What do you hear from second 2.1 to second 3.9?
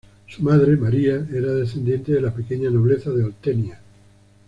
de la pequeña nobleza de Oltenia.